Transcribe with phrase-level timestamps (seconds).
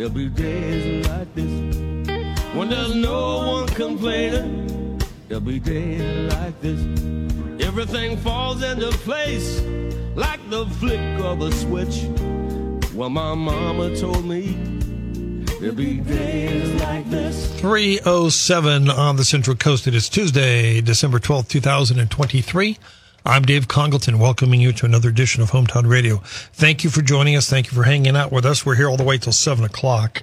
[0.00, 1.76] there'll be days like this.
[2.54, 6.80] When there's no one complaining, there'll be days like this.
[7.60, 9.60] Everything falls into place
[10.14, 12.04] like the flick of a switch.
[12.94, 14.56] Well, my mama told me
[15.60, 17.60] there'll be days like this.
[17.60, 19.86] 307 on the Central Coast.
[19.86, 22.78] It is Tuesday, December 12th, 2023.
[23.24, 26.22] I'm Dave Congleton, welcoming you to another edition of Hometown Radio.
[26.54, 27.50] Thank you for joining us.
[27.50, 28.64] Thank you for hanging out with us.
[28.64, 30.22] We're here all the way till 7 o'clock.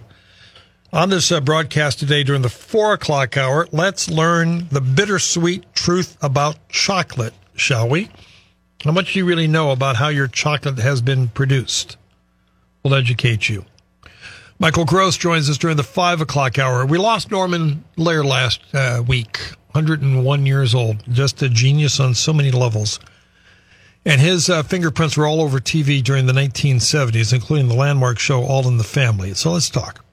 [0.92, 6.18] On this uh, broadcast today during the 4 o'clock hour, let's learn the bittersweet truth
[6.24, 8.10] about chocolate, shall we?
[8.84, 11.98] How much do you really know about how your chocolate has been produced?
[12.82, 13.66] We'll educate you.
[14.58, 16.84] Michael Gross joins us during the 5 o'clock hour.
[16.84, 19.40] We lost Norman Lear last uh, week.
[19.78, 23.00] 101 years old, just a genius on so many levels.
[24.06, 28.44] And his uh, fingerprints were all over TV during the 1970s, including the landmark show
[28.44, 29.36] All in the Family.
[29.36, 30.04] So let's talk.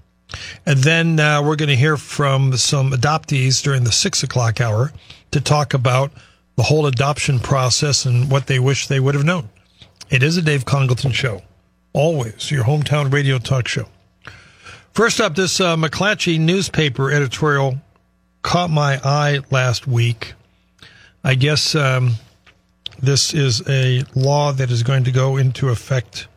[0.67, 4.92] And then uh, we're going to hear from some adoptees during the six o'clock hour
[5.31, 6.12] to talk about
[6.57, 9.48] the whole adoption process and what they wish they would have known.
[10.11, 11.41] It is a Dave Congleton show.
[11.95, 13.87] Always your hometown radio talk show.
[14.92, 17.79] First up, this uh, McClatchy newspaper editorial
[18.45, 20.34] caught my eye last week.
[21.25, 22.12] I guess um,
[23.01, 26.28] this is a law that is going to go into effect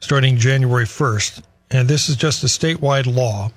[0.00, 1.42] starting January 1st.
[1.70, 3.52] And this is just a statewide law.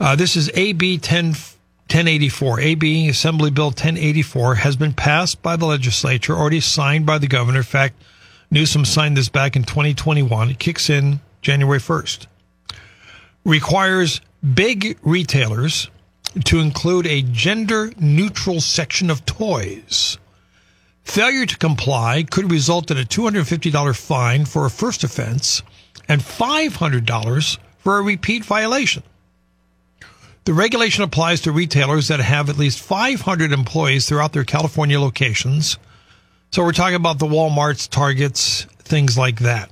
[0.00, 2.60] Uh, this is AB 10, 1084.
[2.60, 7.58] AB Assembly Bill 1084 has been passed by the legislature, already signed by the governor.
[7.58, 8.02] In fact,
[8.50, 10.50] Newsom signed this back in 2021.
[10.50, 12.26] It kicks in January 1st.
[13.44, 14.22] Requires
[14.54, 15.90] big retailers
[16.44, 20.18] to include a gender neutral section of toys.
[21.02, 25.62] Failure to comply could result in a $250 fine for a first offense
[26.08, 29.02] and $500 for a repeat violation.
[30.44, 35.78] The regulation applies to retailers that have at least 500 employees throughout their California locations.
[36.52, 39.70] So we're talking about the Walmarts, Targets, things like that.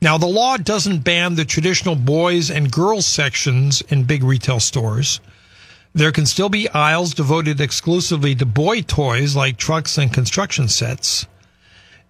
[0.00, 5.20] Now, the law doesn't ban the traditional boys and girls sections in big retail stores.
[5.94, 11.26] There can still be aisles devoted exclusively to boy toys like trucks and construction sets,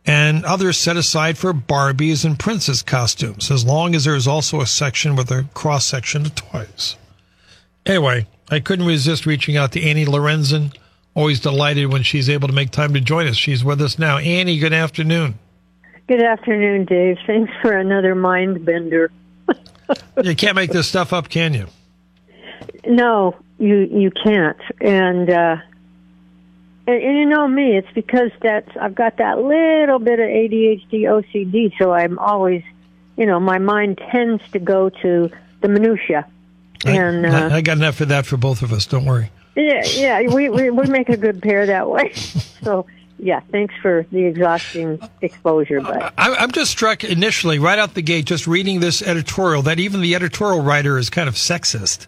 [0.07, 4.61] and others set aside for Barbies and princess costumes, as long as there is also
[4.61, 6.97] a section with a cross section of toys.
[7.85, 10.77] Anyway, I couldn't resist reaching out to Annie Lorenzen.
[11.15, 13.37] Always delighted when she's able to make time to join us.
[13.37, 14.19] She's with us now.
[14.19, 15.39] Annie, good afternoon.
[16.07, 17.19] Good afternoon, Dave.
[17.27, 19.11] Thanks for another mind bender.
[20.23, 21.67] you can't make this stuff up, can you?
[22.87, 24.61] No, you you can't.
[24.81, 25.57] And uh
[26.87, 31.03] and, and you know me, it's because that's I've got that little bit of ADHD
[31.03, 32.63] OCD, so I'm always,
[33.17, 35.31] you know, my mind tends to go to
[35.61, 36.27] the minutia.
[36.85, 38.87] And I, uh, I got enough of that for both of us.
[38.87, 39.31] Don't worry.
[39.55, 42.13] yeah, yeah, we, we we make a good pair that way.
[42.63, 42.87] So
[43.19, 45.81] yeah, thanks for the exhausting exposure.
[45.81, 49.81] But I, I'm just struck initially, right out the gate, just reading this editorial, that
[49.81, 52.07] even the editorial writer is kind of sexist.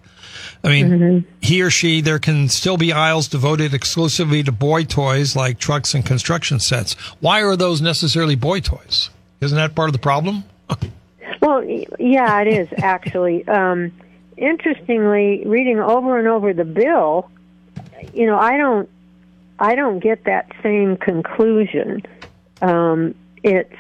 [0.65, 1.31] I mean, Mm-hmm.
[1.43, 5.95] he or she, there can still be aisles devoted exclusively to boy toys like trucks
[5.95, 6.95] and construction sets.
[7.21, 9.11] Why are those necessarily boy toys?
[9.41, 10.45] Isn't that part of the problem?
[11.43, 11.63] Well,
[11.99, 13.47] yeah, it is actually.
[13.55, 13.93] Um,
[14.37, 17.31] interestingly, reading over and over the bill,
[18.13, 18.89] you know, I don't,
[19.61, 22.03] I don't get that same conclusion.
[22.63, 23.15] Um,
[23.45, 23.73] it's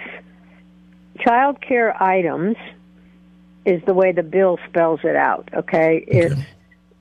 [1.18, 2.56] child care items
[3.64, 5.48] is the way the bill spells it out.
[5.54, 6.34] Okay, it's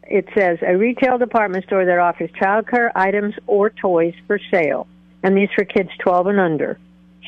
[0.08, 4.88] it says a retail department store that offers child care items or toys for sale,
[5.24, 6.80] and these for kids 12 and under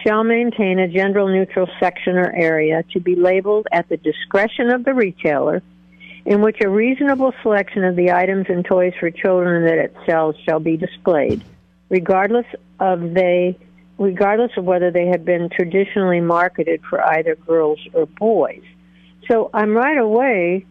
[0.05, 4.83] shall maintain a gender neutral section or area to be labeled at the discretion of
[4.83, 5.61] the retailer
[6.25, 10.35] in which a reasonable selection of the items and toys for children that it sells
[10.45, 11.43] shall be displayed
[11.89, 12.45] regardless
[12.79, 13.57] of they
[13.97, 18.63] regardless of whether they have been traditionally marketed for either girls or boys.
[19.29, 20.65] So i'm right away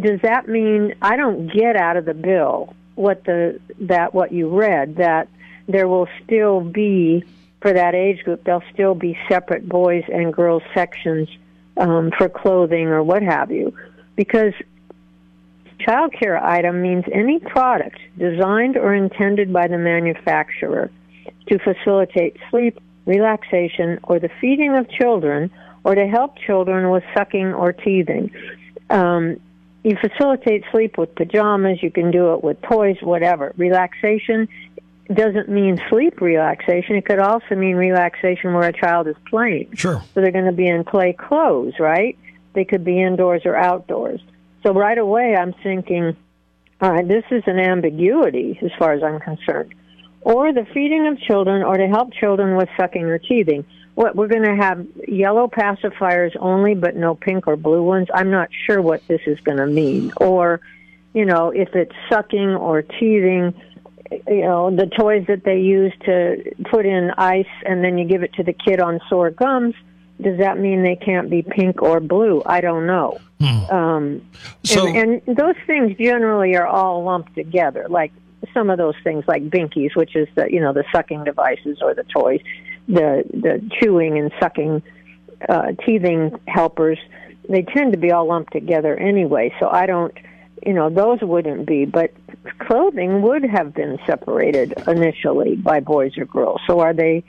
[0.00, 4.48] does that mean i don't get out of the bill what the that what you
[4.48, 5.28] read that
[5.68, 7.24] there will still be
[7.60, 11.28] for that age group, there'll still be separate boys and girls sections
[11.76, 13.74] um, for clothing or what have you,
[14.16, 14.52] because
[15.80, 20.90] child care item means any product designed or intended by the manufacturer
[21.48, 25.50] to facilitate sleep, relaxation, or the feeding of children,
[25.84, 28.30] or to help children with sucking or teething.
[28.90, 29.40] Um,
[29.84, 31.82] you facilitate sleep with pajamas.
[31.82, 33.52] You can do it with toys, whatever.
[33.56, 34.48] Relaxation
[35.12, 36.96] doesn't mean sleep relaxation.
[36.96, 39.74] It could also mean relaxation where a child is playing.
[39.74, 40.02] Sure.
[40.14, 42.18] So they're going to be in play clothes, right?
[42.52, 44.20] They could be indoors or outdoors.
[44.62, 46.16] So right away, I'm thinking,
[46.80, 49.74] all right, this is an ambiguity as far as I'm concerned.
[50.20, 53.64] Or the feeding of children, or to help children with sucking or teething.
[53.98, 58.06] What we're going to have yellow pacifiers only, but no pink or blue ones.
[58.14, 60.12] I'm not sure what this is going to mean.
[60.18, 60.60] Or,
[61.14, 63.60] you know, if it's sucking or teething,
[64.28, 68.22] you know, the toys that they use to put in ice and then you give
[68.22, 69.74] it to the kid on sore gums
[70.20, 72.42] does that mean they can't be pink or blue?
[72.44, 73.18] I don't know.
[73.40, 73.74] Hmm.
[73.74, 74.30] Um,
[74.64, 78.12] so, and, and those things generally are all lumped together, like
[78.52, 81.94] some of those things like binkies, which is the you know the sucking devices or
[81.94, 82.40] the toys,
[82.88, 84.82] the the chewing and sucking,
[85.48, 86.98] uh, teething helpers.
[87.48, 89.54] They tend to be all lumped together anyway.
[89.60, 90.12] So I don't,
[90.66, 91.84] you know, those wouldn't be.
[91.84, 92.12] But
[92.58, 96.60] clothing would have been separated initially by boys or girls.
[96.66, 97.24] So are they?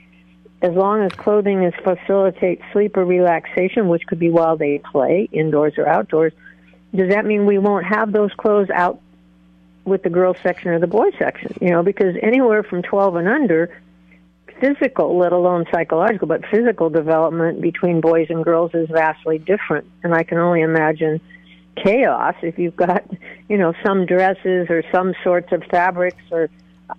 [0.62, 5.28] as long as clothing is facilitates sleep or relaxation, which could be while they play,
[5.32, 6.32] indoors or outdoors,
[6.94, 9.00] does that mean we won't have those clothes out
[9.84, 11.56] with the girls section or the boys section?
[11.60, 13.80] You know, because anywhere from 12 and under,
[14.60, 19.86] physical, let alone psychological, but physical development between boys and girls is vastly different.
[20.02, 21.20] And I can only imagine
[21.76, 23.04] chaos if you've got,
[23.48, 26.50] you know, some dresses or some sorts of fabrics or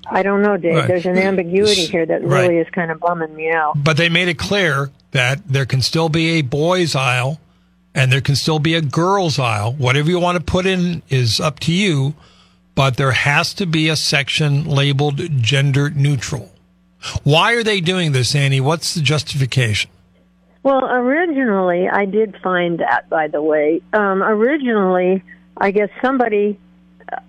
[0.10, 0.76] I don't know, Dave.
[0.76, 0.88] Right.
[0.88, 3.74] There's an ambiguity here that really is kind of bumming me out.
[3.76, 7.40] But they made it clear that there can still be a boys' aisle
[7.94, 9.74] and there can still be a girls' aisle.
[9.74, 12.14] Whatever you want to put in is up to you,
[12.74, 16.51] but there has to be a section labeled gender neutral.
[17.24, 18.62] Why are they doing this, Annie?
[18.62, 19.90] What's the justification?
[20.64, 23.82] Well, originally, I did find that, by the way.
[23.94, 25.24] Um, originally,
[25.58, 26.60] I guess somebody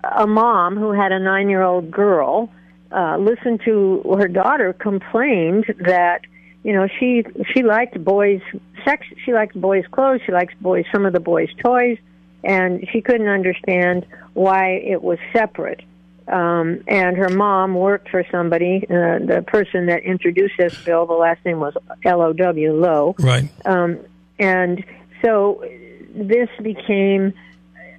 [0.03, 2.49] a mom who had a nine year old girl
[2.91, 6.21] uh, listened to her daughter complained that
[6.63, 7.23] you know she
[7.53, 8.41] she liked boys
[8.85, 11.97] sex she liked boys clothes she likes boys some of the boys toys
[12.43, 15.81] and she couldn't understand why it was separate
[16.27, 21.13] um and her mom worked for somebody uh, the person that introduced this bill the
[21.13, 21.73] last name was
[22.05, 23.99] L O W Low right um
[24.39, 24.83] and
[25.23, 25.63] so
[26.13, 27.33] this became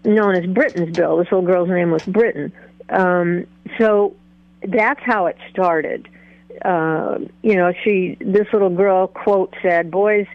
[0.05, 1.19] known as Britain's bill.
[1.19, 2.53] This little girl's name was Britain.
[2.91, 3.47] Um,
[3.79, 4.15] so
[4.63, 6.09] that's how it started.
[6.65, 10.27] Uh, you know, she this little girl quote said, "Boys,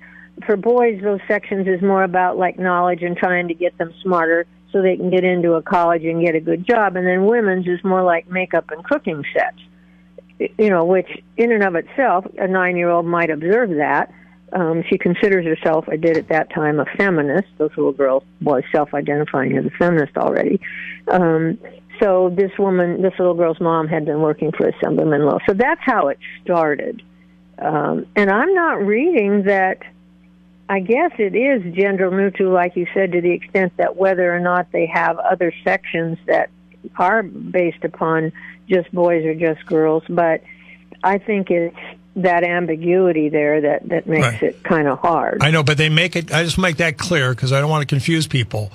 [0.46, 4.46] for boys, those sections is more about like knowledge and trying to get them smarter."
[4.72, 7.68] So they can get into a college and get a good job, and then women's
[7.68, 10.52] is more like makeup and cooking sets.
[10.58, 14.14] You know, which in and of itself, a nine-year-old might observe that,
[14.54, 17.48] um, she considers herself, I did at that time, a feminist.
[17.58, 20.60] This little girl was self-identifying as a feminist already.
[21.08, 21.60] Um,
[22.00, 25.40] so this woman, this little girl's mom, had been working for Assemblyman Low.
[25.46, 27.02] So that's how it started.
[27.58, 29.80] Um, and I'm not reading that.
[30.70, 34.40] I guess it is gender neutral, like you said, to the extent that whether or
[34.40, 36.52] not they have other sections that
[36.96, 38.32] are based upon
[38.70, 40.04] just boys or just girls.
[40.08, 40.44] But
[41.04, 41.76] I think it's
[42.18, 44.44] that ambiguity there that that makes right.
[44.44, 45.40] it kind of hard.
[45.42, 46.32] I know, but they make it.
[46.32, 48.72] I just make that clear because I don't want to confuse people.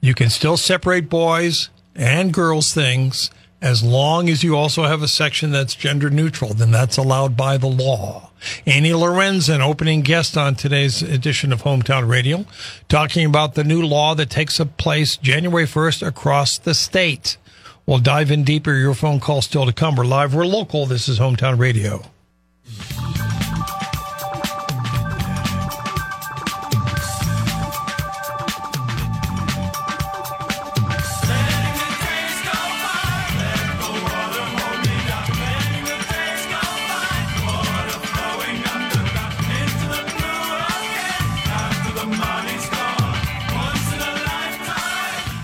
[0.00, 3.30] You can still separate boys and girls things
[3.66, 6.54] as long as you also have a section that's gender neutral.
[6.54, 8.30] Then that's allowed by the law.
[8.64, 12.46] Annie Lorenzen, opening guest on today's edition of Hometown Radio,
[12.88, 17.38] talking about the new law that takes place January 1st across the state.
[17.86, 18.74] We'll dive in deeper.
[18.74, 19.96] Your phone call still to come.
[19.96, 20.32] We're live.
[20.32, 20.86] We're local.
[20.86, 22.04] This is Hometown Radio.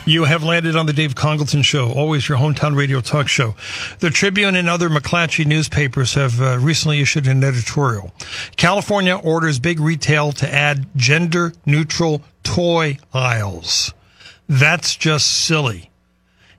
[0.04, 3.54] You have landed on the Dave Congleton Show, always your hometown radio talk show.
[4.00, 8.12] The Tribune and other McClatchy newspapers have uh, recently issued an editorial.
[8.56, 13.94] California orders big retail to add gender neutral toy aisles.
[14.48, 15.92] That's just silly.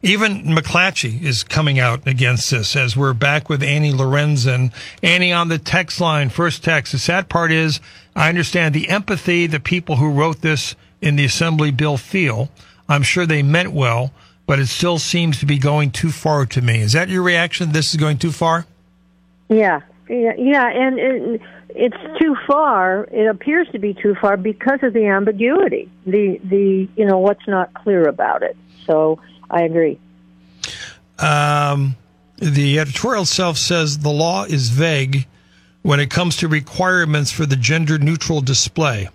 [0.02, 4.72] Even McClatchy is coming out against this as we're back with Annie Lorenzen.
[5.02, 6.94] Annie on the text line, first text.
[6.94, 7.82] The sad part is
[8.16, 12.50] I understand the empathy the people who wrote this in the assembly bill feel.
[12.94, 14.14] I'm sure they meant well,
[14.46, 16.80] but it still seems to be going too far to me.
[16.80, 17.72] Is that your reaction?
[17.72, 18.66] This is going too far?
[19.50, 23.06] Yeah, yeah, yeah, and it, it's too far.
[23.12, 27.48] It appears to be too far because of the ambiguity, the the you know what's
[27.48, 28.56] not clear about it.
[28.86, 29.20] So
[29.50, 30.00] I agree.
[31.18, 31.96] Um,
[32.38, 35.28] the editorial itself says the law is vague
[35.82, 39.10] when it comes to requirements for the gender neutral display.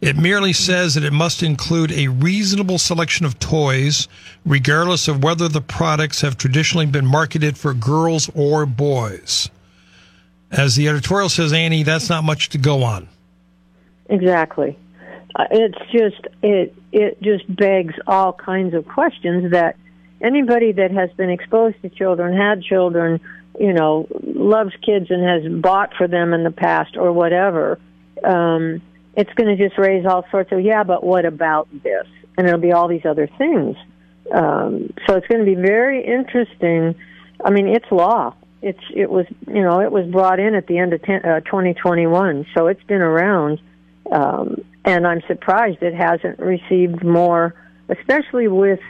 [0.00, 4.06] It merely says that it must include a reasonable selection of toys,
[4.46, 9.50] regardless of whether the products have traditionally been marketed for girls or boys.
[10.52, 13.08] As the editorial says, Annie, that's not much to go on.
[14.08, 14.78] Exactly.
[15.34, 19.76] Uh, it's just it it just begs all kinds of questions that
[20.20, 23.20] anybody that has been exposed to children, had children,
[23.58, 27.78] you know, loves kids and has bought for them in the past or whatever.
[28.24, 28.80] Um,
[29.18, 32.06] it's going to just raise all sorts of yeah, but what about this?
[32.36, 33.76] And it'll be all these other things.
[34.32, 36.94] Um, so it's going to be very interesting.
[37.44, 38.34] I mean, it's law.
[38.62, 41.40] It's it was you know it was brought in at the end of ten, uh,
[41.40, 43.60] 2021, so it's been around.
[44.10, 47.54] Um, and I'm surprised it hasn't received more,
[47.88, 48.80] especially with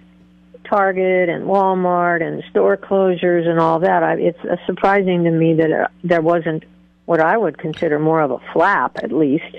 [0.64, 4.02] Target and Walmart and store closures and all that.
[4.02, 6.64] I, it's uh, surprising to me that uh, there wasn't
[7.06, 9.56] what I would consider more of a flap, at least,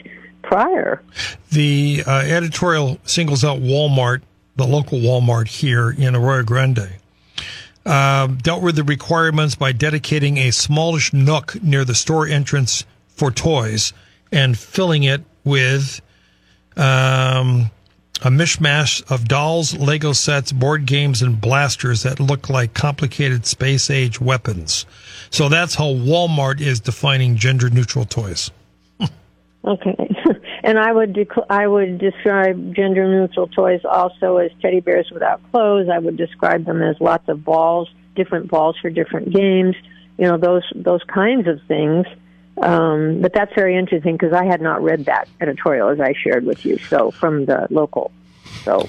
[0.50, 1.04] prior.
[1.52, 4.24] The uh, editorial singles out Walmart,
[4.56, 6.90] the local Walmart here in Arroyo Grande.
[7.86, 13.30] Uh, dealt with the requirements by dedicating a smallish nook near the store entrance for
[13.30, 13.94] toys
[14.32, 16.02] and filling it with
[16.76, 17.70] um,
[18.24, 23.92] a mishmash of dolls, Lego sets, board games, and blasters that look like complicated space
[23.92, 24.88] age weapons.
[25.30, 28.50] So that's how Walmart is defining gender neutral toys.
[29.66, 30.16] Okay,
[30.64, 35.42] and I would dec- I would describe gender neutral toys also as teddy bears without
[35.52, 35.90] clothes.
[35.92, 39.76] I would describe them as lots of balls, different balls for different games.
[40.18, 42.06] You know those those kinds of things.
[42.62, 46.46] Um, but that's very interesting because I had not read that editorial as I shared
[46.46, 46.78] with you.
[46.78, 48.12] So from the local,
[48.64, 48.88] so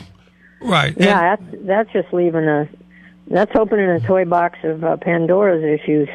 [0.60, 2.68] right, yeah, that's that's just leaving a
[3.28, 6.08] that's opening a toy box of uh, Pandora's issues.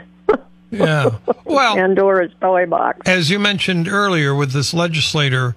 [0.71, 1.17] Yeah.
[1.43, 2.99] Well, Pandora's toy box.
[3.07, 5.55] As you mentioned earlier with this legislator,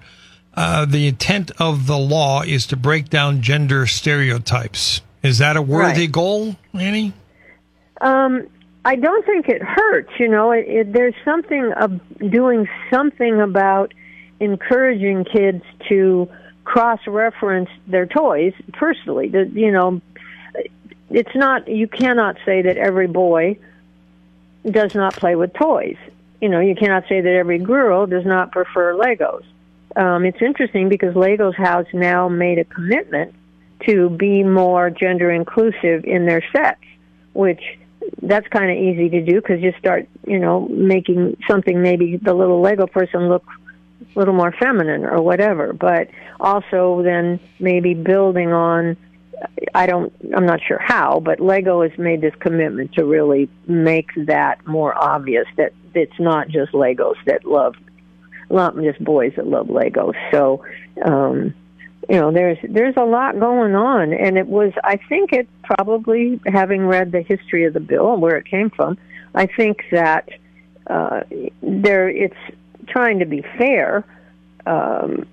[0.55, 5.01] uh, the intent of the law is to break down gender stereotypes.
[5.23, 6.11] Is that a worthy Right.
[6.11, 7.13] goal, Annie?
[8.01, 8.47] Um,
[8.85, 10.11] I don't think it hurts.
[10.19, 11.99] You know, it, it, there's something of
[12.31, 13.93] doing something about
[14.39, 16.29] encouraging kids to
[16.63, 19.27] cross-reference their toys personally.
[19.27, 20.01] The, you know,
[21.09, 21.67] it's not.
[21.67, 23.57] You cannot say that every boy
[24.69, 25.97] does not play with toys.
[26.41, 29.43] You know, you cannot say that every girl does not prefer Legos.
[29.95, 33.33] Um, it's interesting because Legos has now made a commitment
[33.85, 36.83] to be more gender inclusive in their sets,
[37.33, 37.61] which
[38.21, 42.33] that's kind of easy to do because you start, you know, making something maybe the
[42.33, 43.45] little Lego person look
[44.15, 45.73] a little more feminine or whatever.
[45.73, 48.97] But also then maybe building on
[49.73, 54.09] I don't, I'm not sure how, but Lego has made this commitment to really make
[54.25, 57.75] that more obvious that it's not just Legos that love,
[58.49, 60.15] not just boys that love Legos.
[60.31, 60.63] So,
[61.03, 61.53] um,
[62.09, 66.39] you know, there's there's a lot going on, and it was, I think, it probably
[66.47, 68.97] having read the history of the bill and where it came from,
[69.35, 70.29] I think that
[70.87, 71.21] uh,
[71.61, 72.35] there it's
[72.87, 74.03] trying to be fair,
[74.65, 75.27] um,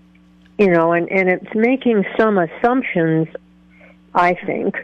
[0.59, 3.29] you know, and and it's making some assumptions
[4.17, 4.75] I think,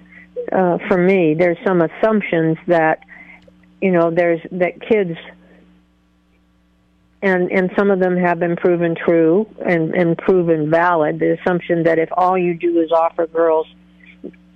[0.52, 3.02] uh, for me, there's some assumptions that,
[3.80, 5.18] you know, there's that kids,
[7.22, 11.18] and and some of them have been proven true and and proven valid.
[11.18, 13.66] The assumption that if all you do is offer girls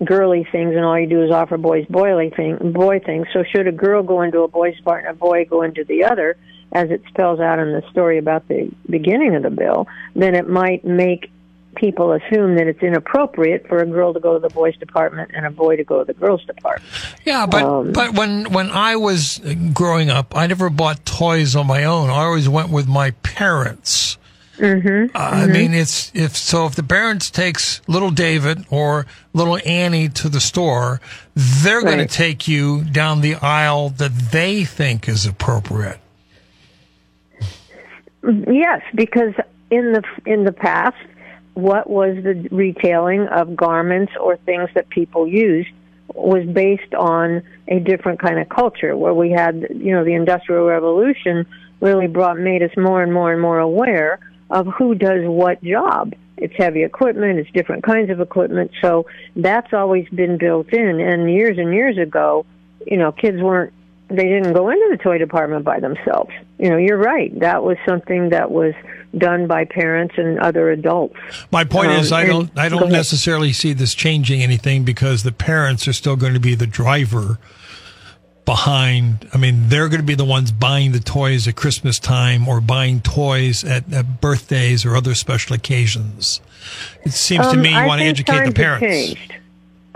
[0.04, 3.66] girly things and all you do is offer boys boily thing boy things, so should
[3.66, 6.37] a girl go into a boy's part and a boy go into the other,
[6.73, 10.47] as it spells out in the story about the beginning of the bill, then it
[10.47, 11.30] might make
[11.76, 15.47] people assume that it's inappropriate for a girl to go to the boys department and
[15.47, 16.90] a boy to go to the girls department.
[17.25, 19.40] Yeah, but Um, but when when I was
[19.73, 22.11] growing up, I never bought toys on my own.
[22.11, 24.18] I always went with my parents.
[24.59, 26.64] Mm-hmm, I mean, it's if so.
[26.64, 29.04] If the parents takes little David or
[29.35, 31.02] little Annie to the store,
[31.35, 35.99] they're going to take you down the aisle that they think is appropriate.
[38.23, 39.35] Yes, because
[39.71, 40.97] in the in the past,
[41.56, 45.70] what was the retailing of garments or things that people used
[46.14, 50.66] was based on a different kind of culture where we had, you know, the Industrial
[50.66, 51.46] Revolution
[51.80, 54.20] really brought, made us more and more and more aware
[54.50, 56.12] of who does what job.
[56.36, 61.00] It's heavy equipment, it's different kinds of equipment, so that's always been built in.
[61.00, 62.44] And years and years ago,
[62.86, 63.72] you know, kids weren't
[64.08, 66.30] they didn't go into the toy department by themselves.
[66.58, 67.36] You know, you're right.
[67.40, 68.72] That was something that was
[69.18, 71.16] done by parents and other adults.
[71.50, 75.32] My point um, is, I don't, I don't necessarily see this changing anything because the
[75.32, 77.38] parents are still going to be the driver
[78.44, 79.28] behind.
[79.35, 82.61] I mean, they're going to be the ones buying the toys at Christmas time or
[82.61, 86.40] buying toys at, at birthdays or other special occasions.
[87.04, 88.87] It seems um, to me you I want to educate the parents.
[88.87, 89.32] Changed.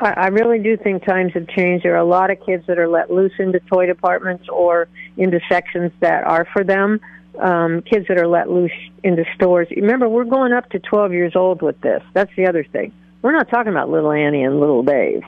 [0.02, 1.84] I really do think times have changed.
[1.84, 5.40] There are a lot of kids that are let loose into toy departments or into
[5.46, 7.00] sections that are for them.
[7.38, 8.72] Um, kids that are let loose
[9.04, 9.68] into stores.
[9.70, 12.02] Remember, we're going up to 12 years old with this.
[12.12, 12.92] That's the other thing.
[13.22, 15.22] We're not talking about little Annie and little Dave.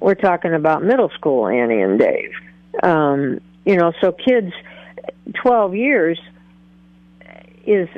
[0.00, 2.32] We're talking about middle school Annie and Dave.
[2.82, 4.52] Um, you know, so kids,
[5.34, 6.20] 12 years
[7.66, 7.88] is,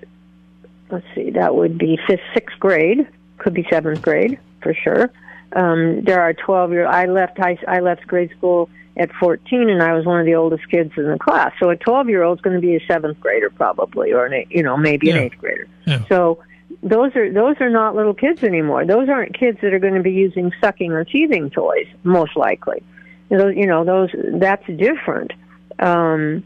[0.90, 3.06] let's see, that would be fifth, sixth grade,
[3.36, 5.10] could be seventh grade for sure.
[5.52, 6.86] Um, there are 12 year.
[6.86, 7.58] I left high.
[7.66, 8.68] I left grade school
[8.98, 11.52] at 14, and I was one of the oldest kids in the class.
[11.60, 14.34] So a 12 year old is going to be a seventh grader probably, or an
[14.34, 15.16] eight, you know maybe yeah.
[15.16, 15.68] an eighth grader.
[15.86, 16.04] Yeah.
[16.08, 16.42] So
[16.82, 18.84] those are those are not little kids anymore.
[18.84, 22.82] Those aren't kids that are going to be using sucking or teething toys, most likely.
[23.30, 25.32] Those, you know, those that's different.
[25.78, 26.44] Um,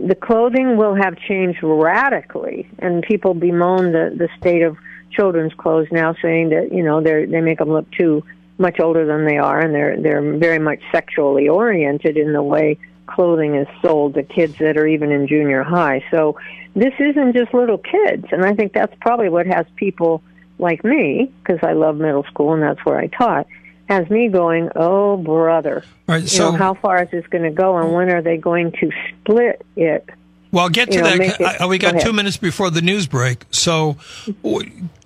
[0.00, 4.76] the clothing will have changed radically, and people bemoan the the state of
[5.10, 8.24] children's clothes now, saying that you know they they make them look too
[8.58, 12.78] much older than they are, and they're they're very much sexually oriented in the way
[13.06, 16.04] clothing is sold to kids that are even in junior high.
[16.10, 16.38] So
[16.74, 20.22] this isn't just little kids, and I think that's probably what has people
[20.58, 23.46] like me, because I love middle school and that's where I taught,
[23.88, 27.50] has me going, oh brother, right, so, you know, how far is this going to
[27.50, 30.08] go, and when are they going to split it?
[30.50, 31.60] Well, get to that.
[31.60, 33.44] It, we got go two minutes before the news break.
[33.50, 33.98] So,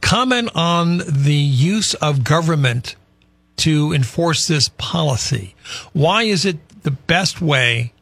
[0.01, 2.97] comment on the use of government
[3.57, 5.55] to enforce this policy.
[5.93, 7.93] Why is it the best way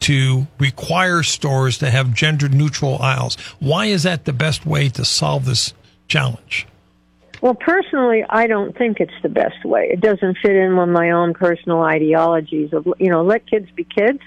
[0.00, 3.36] to require stores to have gender neutral aisles?
[3.58, 5.74] Why is that the best way to solve this
[6.08, 6.66] challenge?
[7.42, 9.88] Well, personally, I don't think it's the best way.
[9.90, 13.84] It doesn't fit in with my own personal ideologies of, you know, let kids be
[13.84, 14.20] kids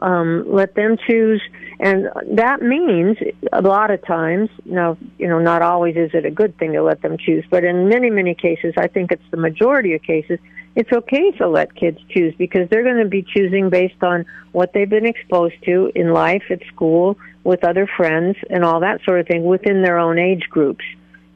[0.00, 1.40] um, let them choose,
[1.80, 3.16] and that means
[3.52, 4.50] a lot of times.
[4.64, 7.64] Now, you know, not always is it a good thing to let them choose, but
[7.64, 10.38] in many, many cases, I think it's the majority of cases.
[10.76, 14.72] It's okay to let kids choose because they're going to be choosing based on what
[14.72, 19.20] they've been exposed to in life, at school, with other friends, and all that sort
[19.20, 20.84] of thing within their own age groups.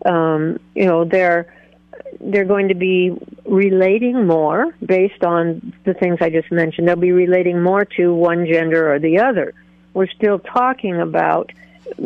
[0.05, 1.53] Um, you know, they're
[2.21, 6.89] they're going to be relating more based on the things I just mentioned.
[6.89, 9.55] They'll be relating more to one gender or the other.
[9.95, 11.53] We're still talking about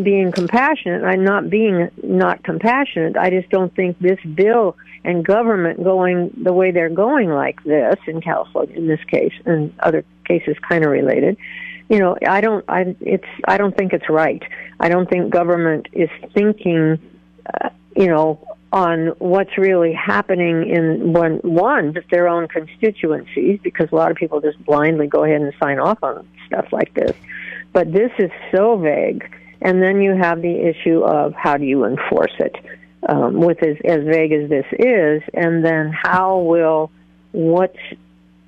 [0.03, 1.05] being compassionate.
[1.05, 3.17] I'm not being not compassionate.
[3.17, 7.97] I just don't think this bill and government going the way they're going like this
[8.07, 11.37] in California, in this case, and other cases kind of related.
[11.89, 12.65] You know, I don't.
[12.69, 13.27] I it's.
[13.47, 14.43] I don't think it's right.
[14.79, 16.99] I don't think government is thinking.
[17.61, 18.39] Uh, you know,
[18.73, 24.17] on what's really happening in one one just their own constituencies because a lot of
[24.17, 27.13] people just blindly go ahead and sign off on stuff like this.
[27.73, 29.31] But this is so vague.
[29.61, 32.57] And then you have the issue of how do you enforce it
[33.09, 36.91] um, with as, as vague as this is and then how will
[37.33, 37.75] what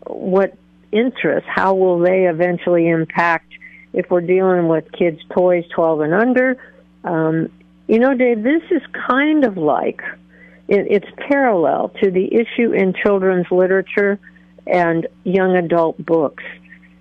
[0.06, 0.56] what
[0.92, 3.52] interests how will they eventually impact
[3.92, 6.56] if we're dealing with kids toys 12 and under
[7.02, 7.50] um,
[7.86, 10.02] you know, Dave, this is kind of like
[10.68, 14.18] it, it's parallel to the issue in children's literature
[14.66, 16.44] and young adult books.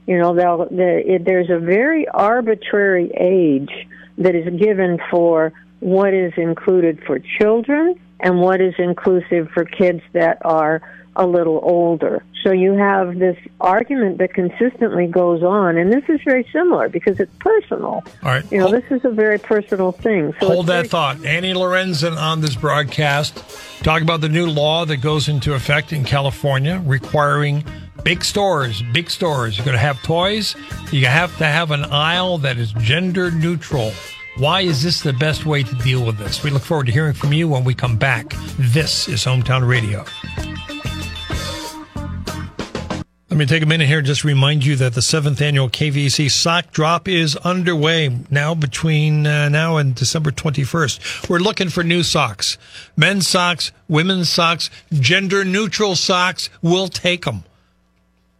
[0.05, 3.71] You know, the, it, there's a very arbitrary age
[4.17, 10.01] that is given for what is included for children and what is inclusive for kids
[10.11, 10.81] that are
[11.15, 12.23] a little older.
[12.43, 17.19] So you have this argument that consistently goes on, and this is very similar because
[17.19, 18.03] it's personal.
[18.03, 18.51] All right.
[18.51, 20.33] You know, hold, this is a very personal thing.
[20.39, 21.23] So hold that thought.
[21.25, 23.43] Annie Lorenzen on this broadcast
[23.83, 27.63] talk about the new law that goes into effect in California requiring
[28.03, 29.57] big stores, big stores.
[29.57, 30.55] You're going to have toys.
[30.91, 33.91] You have to have an aisle that is gender neutral.
[34.37, 36.43] Why is this the best way to deal with this?
[36.43, 38.33] We look forward to hearing from you when we come back.
[38.57, 40.03] This is Hometown Radio.
[43.33, 46.29] Let me take a minute here and just remind you that the seventh annual KVEC
[46.29, 51.27] sock drop is underway now between uh, now and December 21st.
[51.27, 52.59] We're looking for new socks,
[52.95, 56.51] men's socks, women's socks, gender neutral socks.
[56.61, 57.43] We'll take them.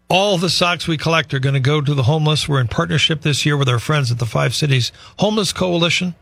[0.09, 2.47] All the socks we collect are going to go to the homeless.
[2.47, 6.13] We're in partnership this year with our friends at the Five Cities Homeless Coalition.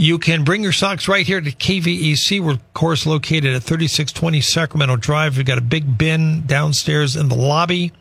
[0.00, 2.40] You can bring your socks right here to KVEC.
[2.40, 5.36] We're, of course, located at 3620 Sacramento Drive.
[5.36, 7.92] We've got a big bin downstairs in the lobby.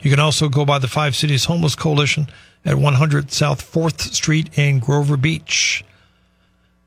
[0.00, 2.28] You can also go by the Five Cities Homeless Coalition
[2.64, 5.84] at 100 South 4th Street in Grover Beach.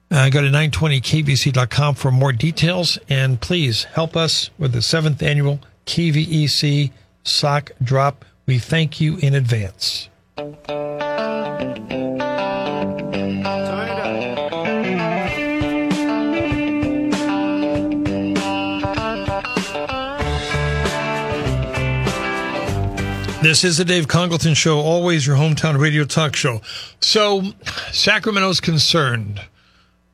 [0.09, 2.97] Uh, go to 920kvec.com for more details.
[3.07, 6.89] And please help us with the seventh annual KVEC
[7.23, 8.25] sock drop.
[8.47, 10.09] We thank you in advance.
[23.47, 26.61] This is the Dave Congleton Show, always your hometown radio talk show.
[26.99, 27.53] So,
[27.93, 29.39] Sacramento's concerned.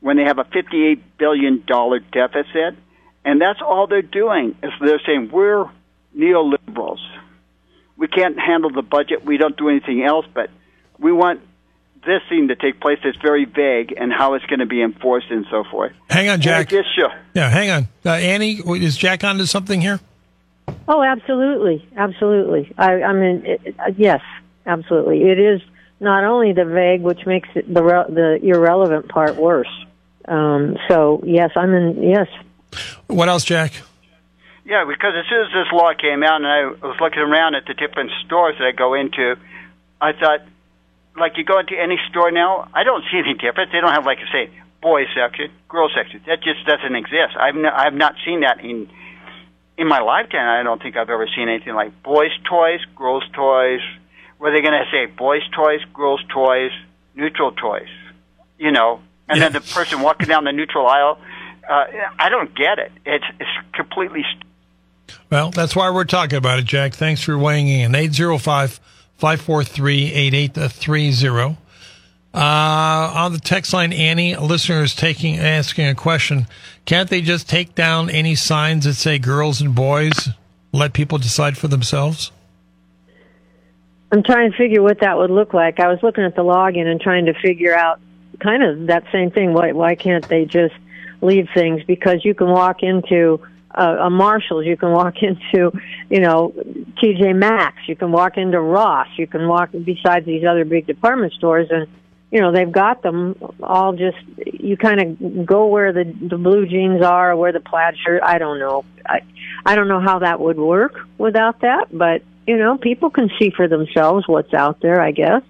[0.00, 2.76] when they have a $58 billion deficit.
[3.24, 5.66] And that's all they're doing is they're saying, we're
[6.16, 7.00] neoliberals.
[7.96, 9.24] We can't handle the budget.
[9.24, 10.48] We don't do anything else, but
[10.98, 11.40] we want
[12.06, 15.26] this thing to take place that's very vague and how it's going to be enforced
[15.30, 15.92] and so forth.
[16.08, 16.72] Hang on, Jack.
[16.72, 17.08] And I just show.
[17.34, 17.88] Yeah, hang on.
[18.06, 20.00] Uh, Annie, is Jack onto something here?
[20.88, 22.72] Oh, absolutely, absolutely.
[22.78, 24.22] I, I mean, it, it- uh, yes,
[24.64, 25.24] absolutely.
[25.24, 25.60] It is
[26.00, 29.70] not only the vague, which makes it the re- the irrelevant part worse.
[30.26, 32.02] Um, so yes, I'm in.
[32.02, 32.28] Yes,
[33.06, 33.72] What else, Jack?
[34.64, 37.66] Yeah, because as soon as this law came out and I was looking around at
[37.66, 39.34] the different stores that I go into,
[40.00, 40.42] I thought,
[41.18, 43.72] like you go into any store now, I don't see any difference.
[43.72, 46.22] They don't have like I say boys section, girls section.
[46.26, 47.36] That just doesn't exist.
[47.38, 48.88] I've n- I've not seen that in
[49.76, 50.46] in my lifetime.
[50.48, 53.80] I don't think I've ever seen anything like boys toys, girls toys.
[54.40, 56.72] Where they're going to say boys toys, girls toys,
[57.14, 57.88] neutral toys,
[58.58, 61.18] you know, and then the person walking down the neutral aisle.
[61.68, 61.84] Uh,
[62.18, 62.90] I don't get it.
[63.06, 64.22] It's it's completely.
[64.22, 66.94] St- Well, that's why we're talking about it, Jack.
[66.94, 67.94] Thanks for weighing in.
[67.94, 68.80] 805
[69.18, 71.56] 543 8830.
[72.32, 72.38] Uh,
[73.14, 76.46] on the text line, Annie, a listener is taking, asking a question.
[76.86, 80.30] Can't they just take down any signs that say girls and boys?
[80.72, 82.30] Let people decide for themselves?
[84.12, 85.78] I'm trying to figure what that would look like.
[85.78, 88.00] I was looking at the login and trying to figure out
[88.40, 89.52] kind of that same thing.
[89.52, 90.74] Why why can't they just
[91.20, 91.82] leave things?
[91.84, 93.40] Because you can walk into
[93.72, 95.72] uh, a Marshalls, you can walk into,
[96.08, 96.52] you know,
[97.02, 101.32] TJ Maxx, you can walk into Ross, you can walk besides these other big department
[101.34, 101.86] stores, and
[102.32, 103.92] you know they've got them all.
[103.92, 108.22] Just you kind of go where the the blue jeans are, where the plaid shirt.
[108.24, 108.84] I don't know.
[109.06, 109.20] I
[109.66, 113.50] I don't know how that would work without that, but you know, people can see
[113.50, 115.00] for themselves what's out there.
[115.00, 115.42] I guess.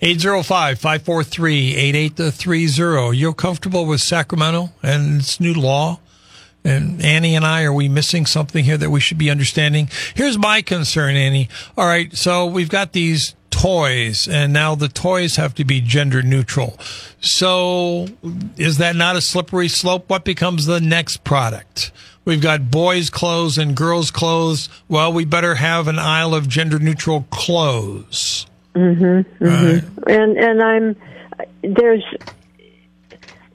[0.00, 3.18] 805 543 8830.
[3.18, 5.98] You're comfortable with Sacramento and its new law?
[6.64, 9.90] And Annie and I, are we missing something here that we should be understanding?
[10.14, 11.48] Here's my concern, Annie.
[11.76, 16.22] All right, so we've got these toys, and now the toys have to be gender
[16.22, 16.78] neutral.
[17.20, 18.08] So,
[18.56, 20.10] is that not a slippery slope?
[20.10, 21.92] What becomes the next product?
[22.24, 24.68] We've got boys' clothes and girls' clothes.
[24.88, 28.46] Well, we better have an aisle of gender neutral clothes.
[28.74, 29.44] Mm-hmm, mm-hmm.
[29.44, 29.84] Right.
[30.08, 30.96] And and I'm
[31.62, 32.04] there's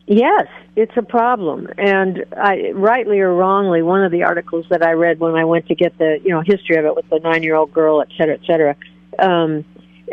[0.07, 1.67] yes, it's a problem.
[1.77, 5.67] And I, rightly or wrongly, one of the articles that I read when I went
[5.67, 8.09] to get the you know history of it with the nine year old girl, et
[8.17, 8.75] cetera, et cetera,
[9.17, 9.65] um,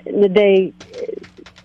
[0.05, 0.73] they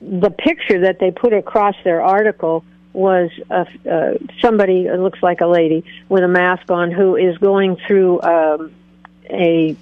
[0.02, 2.64] the picture that they put across their article
[2.94, 7.38] was uh, uh, somebody it looks like a lady with a mask on who is
[7.38, 8.72] going through um,
[9.30, 9.76] a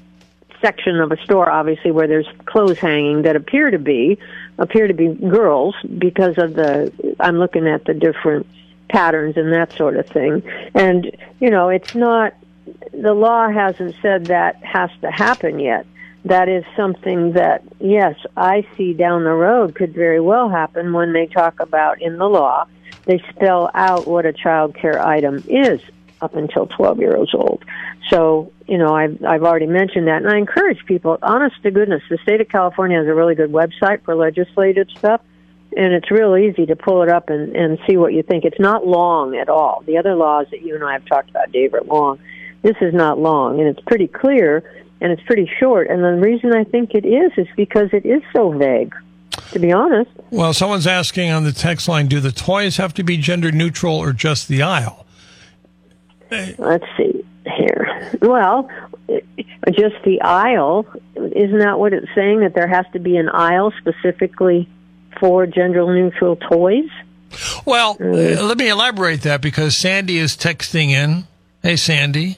[0.62, 4.18] section of a store obviously where there's clothes hanging that appear to be
[4.58, 8.46] appear to be girls because of the I'm looking at the different
[8.90, 10.44] patterns and that sort of thing.
[10.74, 12.34] And, you know, it's not,
[12.92, 15.86] the law hasn't said that has to happen yet.
[16.26, 21.14] That is something that, yes, I see down the road could very well happen when
[21.14, 22.68] they talk about in the law.
[23.06, 25.82] They spell out what a child care item is
[26.22, 27.64] up until 12 years old.
[28.10, 30.18] So, you know, I've, I've already mentioned that.
[30.18, 33.52] And I encourage people, honest to goodness, the state of California has a really good
[33.52, 35.22] website for legislative stuff
[35.76, 38.44] and it's real easy to pull it up and, and see what you think.
[38.44, 39.84] It's not long at all.
[39.86, 42.20] The other laws that you and I have talked about, Dave, are long.
[42.62, 44.64] This is not long, and it's pretty clear
[45.02, 45.90] and it's pretty short.
[45.90, 48.94] And the reason I think it is is because it is so vague.
[49.52, 50.12] To be honest.
[50.32, 53.96] Well, someone's asking on the text line: Do the toys have to be gender neutral
[53.96, 55.06] or just the aisle?
[56.30, 57.26] Let's see
[57.58, 58.18] here.
[58.22, 58.70] Well,
[59.72, 60.86] just the aisle.
[61.16, 62.42] Isn't that what it's saying?
[62.42, 64.70] That there has to be an aisle specifically
[65.20, 66.90] for gender neutral toys?
[67.66, 71.28] Well, uh, let me elaborate that because Sandy is texting in.
[71.62, 72.38] Hey, Sandy.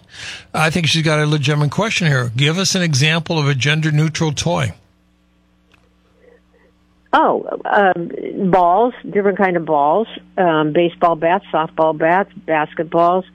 [0.53, 2.31] I think she's got a legitimate question here.
[2.35, 4.73] Give us an example of a gender neutral toy.
[7.13, 10.07] Oh, um, balls, different kind of balls,
[10.37, 13.25] um, baseball bats, softball bats, basketballs,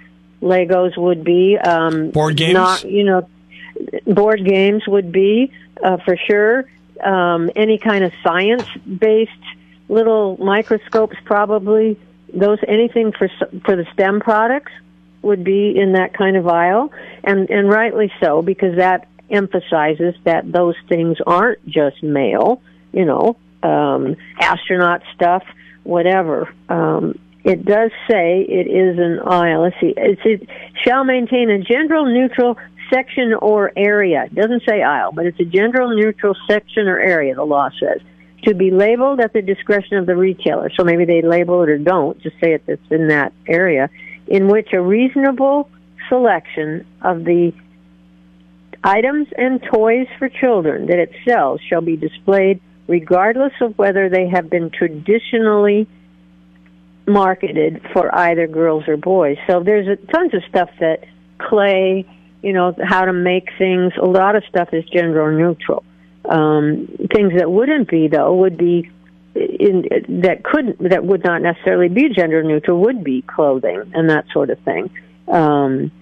[0.40, 1.58] Legos would be.
[1.58, 2.54] Um, board games?
[2.54, 3.28] Not, you know,
[4.06, 6.64] board games would be, uh, for sure
[7.02, 8.64] um, any kind of science
[8.98, 9.32] based
[9.88, 11.98] little microscopes probably
[12.32, 13.28] those anything for
[13.64, 14.72] for the STEM products
[15.22, 16.92] would be in that kind of aisle.
[17.24, 23.36] And and rightly so because that emphasizes that those things aren't just male you know
[23.62, 25.42] um astronaut stuff
[25.82, 26.52] whatever.
[26.68, 29.62] Um it does say it is an aisle.
[29.62, 29.94] Let's see.
[29.96, 30.48] It's, it
[30.84, 32.56] shall maintain a general neutral
[32.92, 34.24] section or area.
[34.24, 38.00] It doesn't say aisle, but it's a gender neutral section or area, the law says,
[38.44, 40.70] to be labeled at the discretion of the retailer.
[40.76, 43.90] So maybe they label it or don't, just say it that's in that area,
[44.26, 45.68] in which a reasonable
[46.08, 47.52] selection of the
[48.84, 54.28] items and toys for children that it sells shall be displayed regardless of whether they
[54.28, 55.88] have been traditionally
[57.06, 59.36] marketed for either girls or boys.
[59.48, 61.04] So there's a, tons of stuff that
[61.38, 62.04] clay
[62.42, 63.92] you know how to make things.
[64.00, 65.84] A lot of stuff is gender neutral.
[66.28, 68.90] Um, things that wouldn't be though would be
[69.36, 69.82] in,
[70.22, 74.50] that could that would not necessarily be gender neutral would be clothing and that sort
[74.50, 74.90] of thing.
[75.28, 75.92] Um,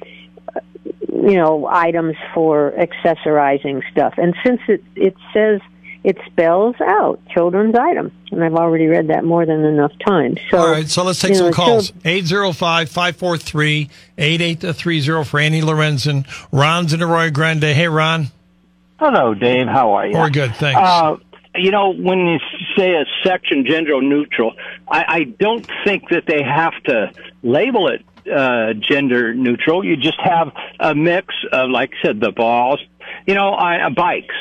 [1.08, 4.14] you know, items for accessorizing stuff.
[4.16, 5.60] And since it it says
[6.04, 8.12] it spells out children's item.
[8.30, 10.38] And I've already read that more than enough times.
[10.50, 11.92] So, All right, so let's take some know, calls.
[12.04, 16.26] 805 543 8830 for Annie Lorenzen.
[16.52, 17.64] Ron's in Arroyo Grande.
[17.64, 18.28] Hey, Ron.
[18.98, 19.66] Hello, Dave.
[19.66, 20.16] How are you?
[20.16, 20.78] We're good, thanks.
[20.78, 21.16] Uh,
[21.56, 22.38] you know, when you
[22.76, 24.54] say a section gender neutral,
[24.88, 27.12] I, I don't think that they have to
[27.42, 29.84] label it uh, gender neutral.
[29.84, 32.80] You just have a mix of, like I said, the balls,
[33.26, 34.34] you know, I, uh, bikes.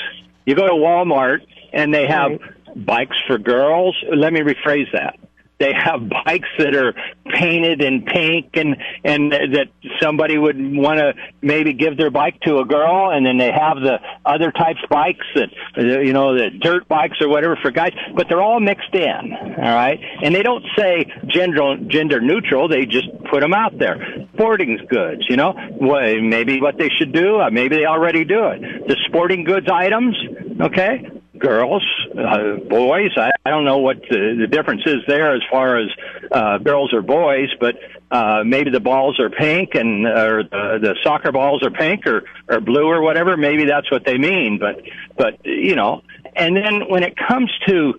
[0.45, 1.39] You go to Walmart
[1.71, 2.85] and they have right.
[2.85, 3.95] bikes for girls.
[4.13, 5.19] Let me rephrase that.
[5.59, 6.93] They have bikes that are
[7.25, 9.67] painted in pink and and that
[10.01, 13.77] somebody would want to maybe give their bike to a girl and then they have
[13.77, 18.27] the other types bikes that you know the dirt bikes or whatever for guys but
[18.27, 19.99] they're all mixed in all right?
[20.21, 24.27] And they don't say gender gender neutral they just put them out there.
[24.33, 25.53] Sporting goods you know?
[25.79, 28.87] Well, maybe what they should do uh, maybe they already do it.
[28.87, 30.15] The sporting goods items
[30.61, 31.09] okay?
[31.37, 31.83] Girls,
[32.17, 33.11] uh, boys.
[33.17, 35.89] I, I don't know what the, the difference is there as far as
[36.31, 37.75] uh, girls or boys, but
[38.09, 42.23] uh, maybe the balls are pink and or the, the soccer balls are pink or
[42.47, 43.35] or blue or whatever.
[43.35, 44.59] Maybe that's what they mean.
[44.59, 44.81] But
[45.17, 46.03] but you know,
[46.37, 47.95] and then when it comes to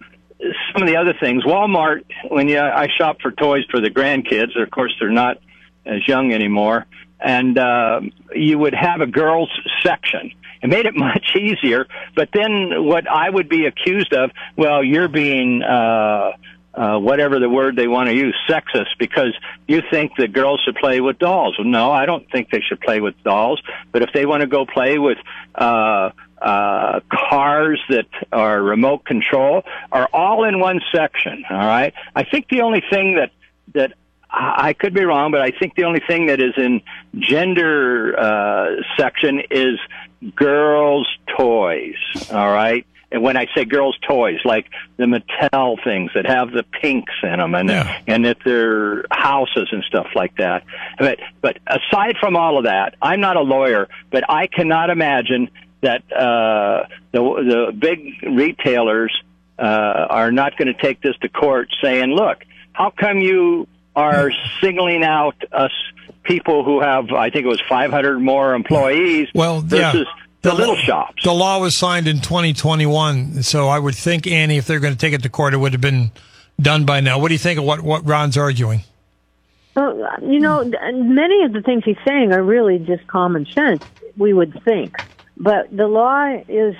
[0.73, 2.05] some of the other things, Walmart.
[2.29, 5.43] When you I shop for toys for the grandkids, of course they're not
[5.85, 6.87] as young anymore,
[7.21, 8.01] and uh,
[8.35, 9.51] you would have a girls
[9.83, 10.33] section
[10.64, 11.87] It made it much easier.
[12.16, 16.33] But then what I would be accused of, well, you're being, uh,
[16.74, 19.33] uh, whatever the word they want to use, sexist, because
[19.68, 21.57] you think that girls should play with dolls.
[21.57, 23.62] Well, no, I don't think they should play with dolls.
[23.92, 25.18] But if they want to go play with,
[25.55, 26.11] uh,
[26.42, 31.44] uh, cars that are remote control are all in one section.
[31.48, 31.94] All right.
[32.14, 33.31] I think the only thing that
[33.72, 33.92] that
[34.37, 36.83] I could be wrong, but I think the only thing that is in
[37.18, 39.79] gender uh, section is
[40.35, 41.97] girls' toys.
[42.33, 42.87] All right.
[43.13, 47.39] And when I say girls' toys, like the Mattel things that have the pinks in
[47.39, 47.97] them, and Yeah.
[48.09, 50.65] and that they're houses and stuff like that.
[50.99, 55.49] But but aside from all of that, I'm not a lawyer, but I cannot imagine
[55.83, 59.15] that uh, the the big retailers
[59.61, 64.33] uh, are not going to take this to court, saying, "Look, how come you are
[64.61, 65.71] singling out us
[66.25, 69.93] people who have, I think it was 500 more employees, Well, yeah.
[69.93, 70.07] versus
[70.43, 74.67] the, little shops?" The law was signed in 2021, so I would think, Annie, if
[74.67, 76.11] they're going to take it to court, it would have been
[76.61, 77.19] done by now.
[77.19, 78.81] What do you think of what, what Ron's arguing?
[79.77, 83.83] Well, you know, many of the things he's saying are really just common sense.
[84.17, 84.97] We would think,
[85.37, 86.77] but the law is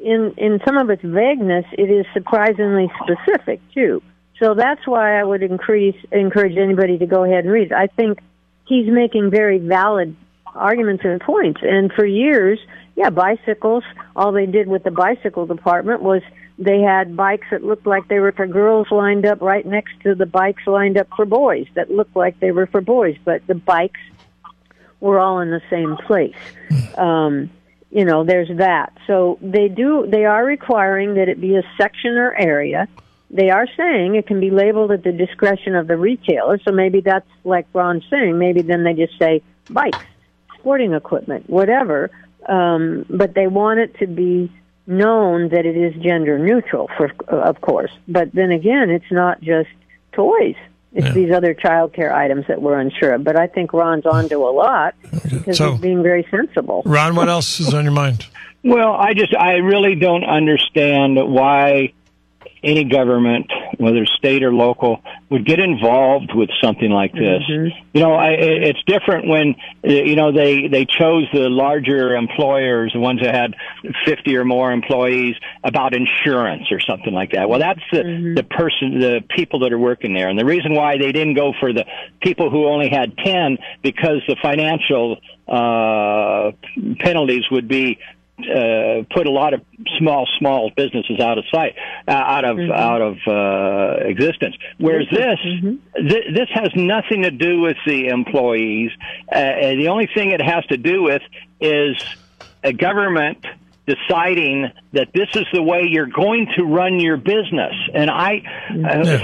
[0.00, 1.64] in in some of its vagueness.
[1.72, 4.00] It is surprisingly specific too.
[4.38, 7.68] So that's why I would increase encourage anybody to go ahead and read.
[7.68, 7.72] it.
[7.72, 8.20] I think
[8.66, 10.16] he's making very valid
[10.54, 11.60] arguments and points.
[11.62, 12.58] And for years,
[12.94, 13.84] yeah, bicycles.
[14.14, 16.22] All they did with the bicycle department was
[16.58, 20.14] they had bikes that looked like they were for girls lined up right next to
[20.14, 23.54] the bikes lined up for boys that looked like they were for boys, but the
[23.54, 24.00] bikes
[25.00, 26.34] were all in the same place.
[26.96, 27.50] Um,
[27.90, 28.96] you know, there's that.
[29.06, 32.88] So they do, they are requiring that it be a section or area.
[33.30, 36.58] They are saying it can be labeled at the discretion of the retailer.
[36.64, 38.38] So maybe that's like Ron's saying.
[38.38, 39.98] Maybe then they just say bikes,
[40.58, 42.10] sporting equipment, whatever.
[42.48, 44.52] Um, but they want it to be
[44.86, 47.90] known that it is gender neutral, for of course.
[48.06, 49.70] But then again, it's not just
[50.12, 50.54] toys.
[50.94, 51.12] It's Yeah.
[51.12, 53.24] these other child care items that we're unsure of.
[53.24, 54.94] But I think Ron's onto a lot
[55.28, 56.82] because So- he's being very sensible.
[56.86, 58.26] Ron, what else is on your mind?
[58.62, 61.92] Well, I just I really don't understand why
[62.66, 65.00] any government, whether state or local,
[65.30, 67.42] would get involved with something like this.
[67.94, 69.54] You know, I, it's different when
[69.86, 73.54] uh, you know they they chose the larger employers, the ones that had
[74.04, 77.48] fifty or more employees, about insurance or something like that.
[77.48, 80.98] Well, that's the the person, the people that are working there, and the reason why
[80.98, 81.84] they didn't go for the
[82.20, 86.50] people who only had ten because the financial uh,
[86.98, 87.98] penalties would be
[88.38, 89.62] uh, put a lot of
[89.98, 91.74] small, small businesses out of sight,
[92.06, 94.56] uh, out of out of uh, existence.
[94.78, 95.38] Whereas this,
[95.96, 98.90] th- this has nothing to do with the employees.
[99.32, 101.22] Uh, and the only thing it has to do with
[101.60, 101.96] is
[102.62, 103.46] a government
[103.86, 107.72] deciding that this is the way you're going to run your business.
[107.94, 109.18] And I, uh,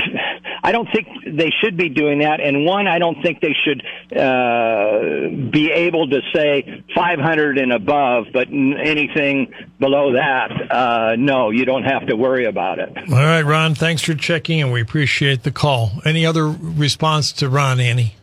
[0.62, 2.40] I don't think they should be doing that.
[2.40, 3.83] And one, I don't think they should
[4.16, 11.64] uh, be able to say 500 and above, but anything below that, uh, no, you
[11.64, 12.96] don't have to worry about it.
[12.96, 15.90] All right, Ron, thanks for checking, and we appreciate the call.
[16.05, 18.14] Any other response to Ron, Annie?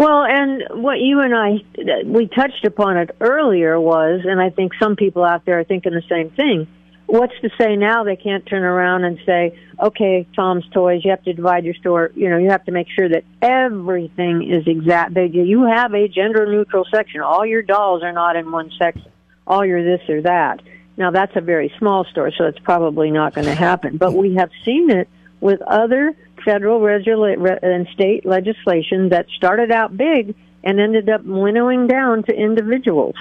[0.00, 4.72] Well, and what you and I we touched upon it earlier was, and I think
[4.82, 6.68] some people out there are thinking the same thing.
[7.04, 11.22] What's to say now they can't turn around and say, "Okay, Tom's Toys, you have
[11.24, 12.12] to divide your store.
[12.14, 15.12] You know, you have to make sure that everything is exact.
[15.12, 17.20] That you have a gender neutral section.
[17.20, 19.12] All your dolls are not in one section.
[19.46, 20.62] All your this or that."
[20.96, 23.98] Now that's a very small store, so it's probably not going to happen.
[23.98, 25.08] But we have seen it
[25.42, 31.24] with other federal regula- re- and state legislation that started out big and ended up
[31.24, 33.14] winnowing down to individuals,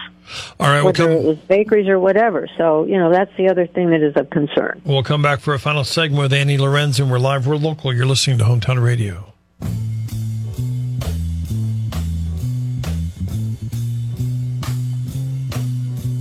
[0.60, 2.50] All right, we'll whether it was bakeries or whatever.
[2.58, 4.82] So, you know, that's the other thing that is of concern.
[4.84, 7.94] we'll come back for a final segment with Annie Lorenz, and we're live, we're local.
[7.94, 9.34] You're listening to Hometown Radio.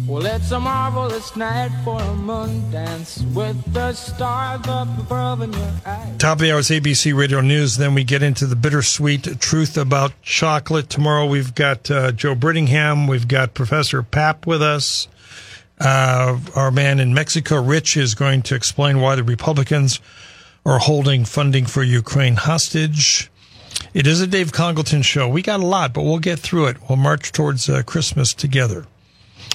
[0.08, 5.52] Well, it's a marvelous night for a moon dance with the stars up above in
[5.52, 6.16] your eyes.
[6.16, 7.76] Top of the hour is ABC Radio News.
[7.76, 10.88] Then we get into the bittersweet truth about chocolate.
[10.88, 13.06] Tomorrow we've got uh, Joe Brittingham.
[13.06, 15.08] We've got Professor Pap with us.
[15.78, 20.00] Uh, our man in Mexico, Rich, is going to explain why the Republicans
[20.64, 23.30] are holding funding for Ukraine hostage.
[23.92, 25.28] It is a Dave Congleton show.
[25.28, 26.78] We got a lot, but we'll get through it.
[26.88, 28.86] We'll march towards uh, Christmas together.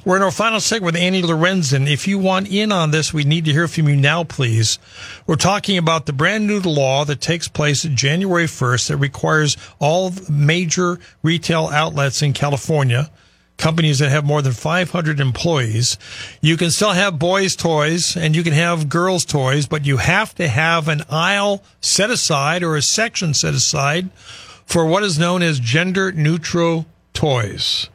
[0.05, 1.89] We're in our final segment with Annie Lorenzen.
[1.89, 4.77] If you want in on this, we need to hear from you now, please.
[5.25, 10.11] We're talking about the brand new law that takes place January 1st that requires all
[10.29, 13.09] major retail outlets in California
[13.55, 15.97] companies that have more than 500 employees.
[16.41, 20.35] You can still have boys' toys and you can have girls' toys, but you have
[20.35, 24.09] to have an aisle set aside or a section set aside
[24.65, 27.89] for what is known as gender neutral toys.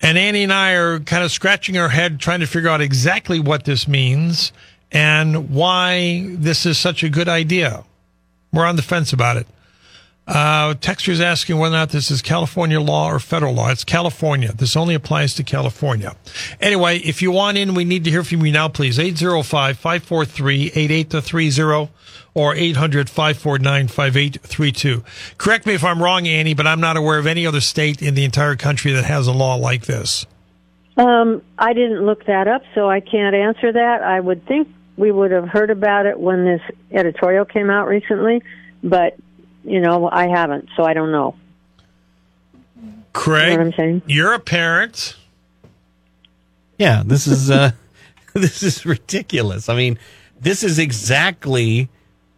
[0.00, 3.40] And Annie and I are kind of scratching our head trying to figure out exactly
[3.40, 4.52] what this means
[4.92, 7.82] and why this is such a good idea.
[8.52, 9.48] We're on the fence about it.
[10.26, 13.70] Uh, texter's asking whether or not this is California law or federal law.
[13.70, 14.52] It's California.
[14.52, 16.14] This only applies to California.
[16.60, 18.98] Anyway, if you want in, we need to hear from you now, please.
[18.98, 21.88] 805-543-8830
[22.38, 25.02] or 800-549-5832.
[25.38, 28.14] Correct me if I'm wrong, Annie, but I'm not aware of any other state in
[28.14, 30.24] the entire country that has a law like this.
[30.96, 34.02] Um, I didn't look that up, so I can't answer that.
[34.02, 36.60] I would think we would have heard about it when this
[36.92, 38.42] editorial came out recently,
[38.82, 39.16] but
[39.64, 41.34] you know, I haven't, so I don't know.
[43.12, 44.02] Craig, You know what I'm saying?
[44.06, 45.16] you're a parent.
[46.78, 47.72] Yeah, this is uh,
[48.34, 49.68] this is ridiculous.
[49.68, 49.98] I mean,
[50.40, 51.88] this is exactly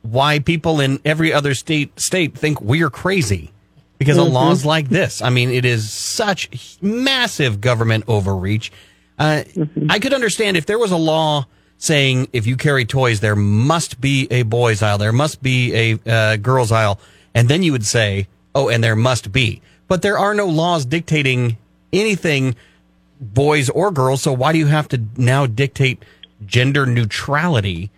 [0.03, 3.53] why people in every other state state think we're crazy
[3.99, 5.21] because of laws like this.
[5.21, 8.73] I mean, it is such massive government overreach.
[9.19, 9.45] Uh,
[9.91, 11.47] I could understand if there was a law
[11.77, 16.11] saying if you carry toys, there must be a boys aisle, there must be a
[16.11, 16.99] uh, girls aisle,
[17.35, 19.61] and then you would say, oh, and there must be.
[19.87, 21.59] But there are no laws dictating
[21.93, 22.55] anything
[23.21, 24.23] boys or girls.
[24.23, 26.03] So why do you have to now dictate
[26.47, 27.91] gender neutrality?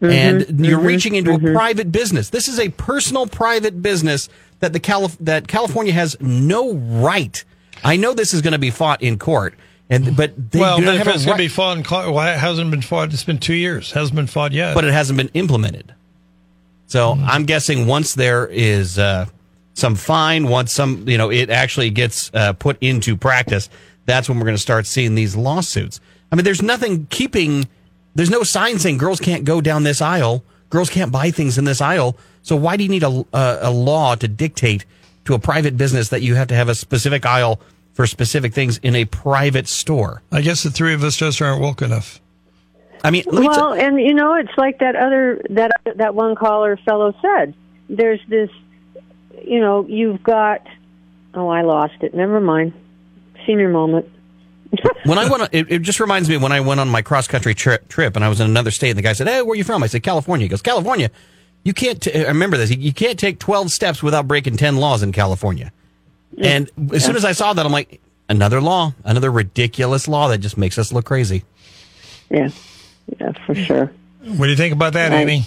[0.00, 2.30] And you're reaching into a private business.
[2.30, 4.28] This is a personal private business
[4.60, 7.44] that the Calif- that California has no right.
[7.84, 9.54] I know this is going to be fought in court,
[9.90, 11.84] and but they well, do not if have a it's going to be fought in
[11.84, 13.12] court, well, it hasn't been fought.
[13.12, 13.92] It's been two years.
[13.92, 14.74] Hasn't been fought yet.
[14.74, 15.94] but it hasn't been implemented.
[16.86, 17.24] So Hmm.
[17.26, 19.26] I'm guessing once there is uh,
[19.74, 23.68] some fine, once some you know it actually gets uh, put into practice,
[24.06, 26.00] that's when we're going to start seeing these lawsuits.
[26.30, 27.66] I mean, there's nothing keeping.
[28.16, 30.42] There's no sign saying girls can't go down this aisle.
[30.70, 32.16] Girls can't buy things in this aisle.
[32.42, 34.86] So why do you need a, a, a law to dictate
[35.26, 37.60] to a private business that you have to have a specific aisle
[37.92, 40.22] for specific things in a private store?
[40.32, 42.20] I guess the three of us just aren't woke enough.
[43.04, 46.34] I mean, let me Well, and you know, it's like that other that that one
[46.34, 47.54] caller fellow said.
[47.90, 48.50] There's this,
[49.44, 50.66] you know, you've got.
[51.34, 52.14] Oh, I lost it.
[52.14, 52.72] Never mind.
[53.46, 54.08] Senior moment.
[55.04, 57.26] when I went, on, it, it just reminds me when I went on my cross
[57.28, 59.52] country trip, trip, and I was in another state, and the guy said, "Hey, where
[59.52, 61.10] are you from?" I said, "California." He goes, "California?
[61.62, 62.70] You can't." T- I remember this.
[62.70, 65.72] You can't take twelve steps without breaking ten laws in California.
[66.38, 70.38] And as soon as I saw that, I'm like, another law, another ridiculous law that
[70.38, 71.44] just makes us look crazy.
[72.28, 72.50] Yeah,
[73.20, 73.92] yeah, for sure.
[74.22, 75.20] What do you think about that, Right.
[75.20, 75.46] Annie?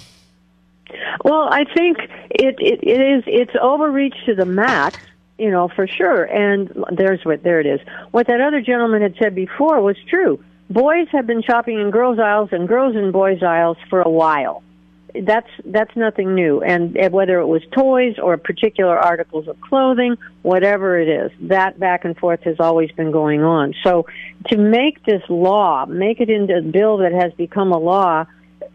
[1.24, 1.98] Well, I think
[2.30, 4.98] it, it it is it's overreach to the max,
[5.40, 6.24] you know, for sure.
[6.24, 7.80] And there's what there it is.
[8.10, 10.42] What that other gentleman had said before was true.
[10.68, 14.62] Boys have been shopping in girls' aisles and girls in boys' aisles for a while.
[15.20, 16.62] That's that's nothing new.
[16.62, 21.80] And, and whether it was toys or particular articles of clothing, whatever it is, that
[21.80, 23.74] back and forth has always been going on.
[23.82, 24.06] So
[24.48, 28.26] to make this law, make it into a bill that has become a law,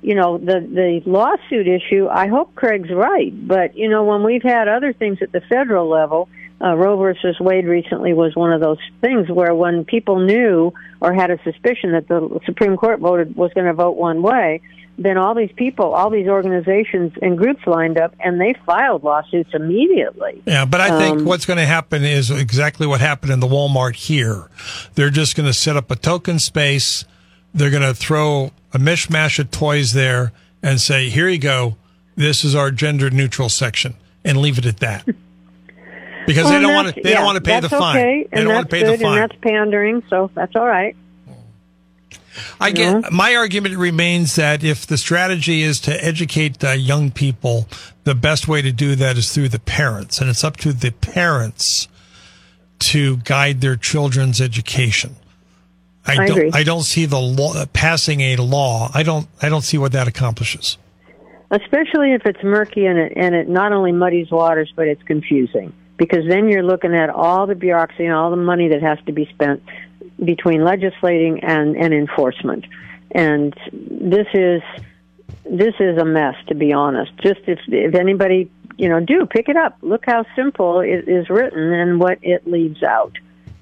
[0.02, 4.44] you know the the lawsuit issue i hope craig's right but you know when we've
[4.44, 6.30] had other things at the federal level
[6.62, 11.14] uh, roe versus wade recently was one of those things where when people knew or
[11.14, 14.62] had a suspicion that the supreme court voted was going to vote one way
[14.98, 19.50] then all these people all these organizations and groups lined up and they filed lawsuits
[19.54, 23.40] immediately Yeah, but I think Um, what's going to happen is exactly what happened in
[23.40, 24.50] the Walmart here.
[24.96, 27.04] They're just going to set up a token space.
[27.54, 30.32] They're going to throw a mishmash of toys there
[30.62, 31.78] and say, "Here you go.
[32.16, 35.06] This is our gender neutral section," and leave it at that.
[36.26, 37.02] Because Well, they don't want to.
[37.02, 37.98] They yeah, don't want to pay the fine.
[37.98, 39.22] okay, They don't want to pay good, the fine.
[39.22, 40.96] and that's pandering so that's all right
[42.60, 47.68] I get my argument remains that if the strategy is to educate uh, young people,
[48.04, 50.92] the best way to do that is through the parents, and it's up to the
[50.92, 51.88] parents
[52.80, 55.16] to guide their children's education.
[56.06, 56.38] I, I don't.
[56.38, 56.52] agree.
[56.54, 58.92] I don't see the law passing a law.
[58.94, 59.28] I don't.
[59.42, 60.78] I don't see what that accomplishes.
[61.52, 65.72] especially if it's murky and it and it not only muddies waters but it's confusing
[65.98, 69.12] because then you're looking at all the bureaucracy and all the money that has to
[69.12, 69.64] be spent
[70.24, 72.66] between legislating and and enforcement
[73.12, 74.62] and this is
[75.50, 79.50] this is a mess to be honest just if if anybody you know do pick
[79.50, 83.14] it up look how simple it is written and what it leaves out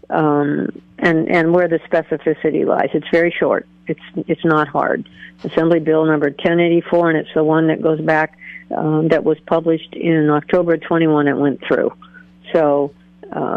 [0.09, 0.69] um,
[0.99, 2.89] and and where the specificity lies.
[2.93, 3.67] It's very short.
[3.88, 5.07] It's it's not hard.
[5.43, 8.38] Assembly Bill number 1084, and it's the one that goes back
[8.75, 11.27] um, that was published in October 21.
[11.27, 11.91] It went through.
[12.53, 12.93] So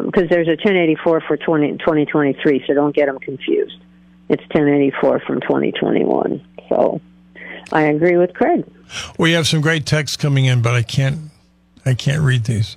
[0.04, 3.78] because there's a 1084 for 20, 2023, so don't get them confused.
[4.28, 6.44] It's 1084 from 2021.
[6.68, 7.00] So
[7.72, 8.64] I agree with Craig.
[9.18, 11.30] We have some great texts coming in, but I can't.
[11.84, 12.76] I can't read these.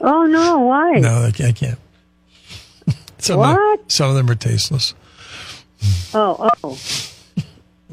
[0.00, 0.92] Oh no, why?
[0.94, 1.50] No, I can't.
[1.50, 1.78] I can't.
[3.18, 4.94] Some Of them, some of them are tasteless.
[6.14, 6.78] Oh, oh.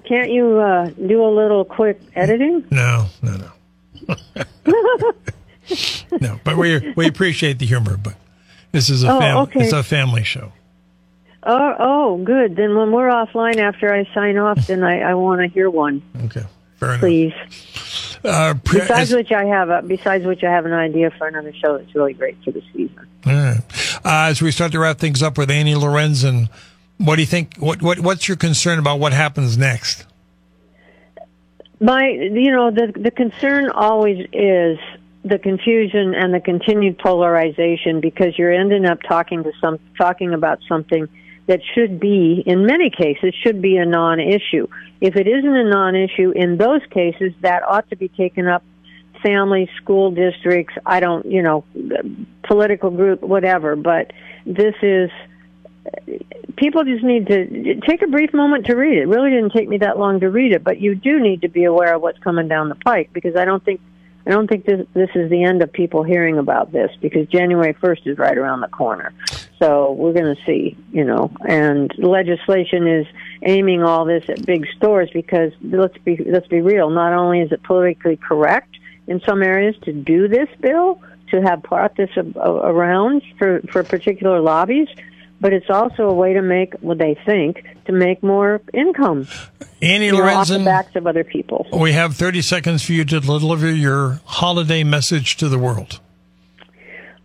[0.08, 2.64] Can't you uh, do a little quick editing?
[2.70, 3.38] No, no,
[4.08, 4.16] no.
[6.22, 7.98] no, but we we appreciate the humor.
[7.98, 8.16] But
[8.72, 9.62] this is a Oh, okay.
[9.64, 10.52] it's a family show.
[11.44, 12.56] Oh, oh, good.
[12.56, 16.02] Then when we're offline after I sign off, then I, I want to hear one,
[16.26, 16.42] Okay,
[16.78, 17.00] fair enough.
[17.02, 17.34] please.
[18.24, 21.54] Uh, pre- Besides which, I have a, besides which I have an idea for another
[21.54, 23.08] show that's really great for the season.
[23.28, 23.62] all right.
[24.04, 26.50] Uh, as we start to wrap things up with Annie Lorenzen,
[26.98, 27.58] what do you think?
[27.58, 30.06] What what what's your concern about what happens next?
[31.80, 34.80] My, you know, the the concern always is
[35.26, 40.60] the confusion and the continued polarization because you're ending up talking to some talking about
[40.70, 41.10] something
[41.48, 44.68] that should be, in many cases, should be a non-issue.
[45.02, 48.64] If it isn't a non-issue in those cases, that ought to be taken up
[49.24, 51.64] family, school districts, I don't, you know,
[52.44, 53.76] political group, whatever.
[53.76, 54.12] But
[54.46, 55.10] this is
[56.58, 59.04] people just need to take a brief moment to read it.
[59.04, 61.48] It really didn't take me that long to read it, but you do need to
[61.48, 63.82] be aware of what's coming down the pike because I don't think
[64.26, 67.74] I don't think this this is the end of people hearing about this because January
[67.76, 69.14] 1st is right around the corner.
[69.60, 73.06] So we're going to see, you know, and legislation is
[73.44, 77.52] aiming all this at big stores because let's be let's be real, not only is
[77.52, 78.76] it politically correct
[79.08, 81.00] in some areas to do this bill,
[81.30, 84.88] to have brought this around for for particular lobbies,
[85.40, 89.28] but it's also a way to make what they think to make more income
[89.82, 91.68] Annie you know, off the Lorenzen, backs of other people.
[91.72, 96.00] we have 30 seconds for you to deliver your holiday message to the world.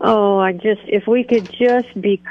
[0.03, 2.21] Oh, I just if we could just be